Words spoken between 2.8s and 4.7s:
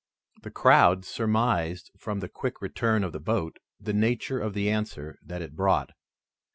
of the boat the nature of the